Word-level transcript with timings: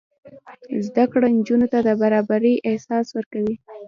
زده 0.87 1.03
کړه 1.11 1.27
نجونو 1.37 1.67
ته 1.73 1.79
د 1.87 1.89
برابرۍ 2.01 2.55
احساس 2.69 3.07
ورکوي. 3.17 3.55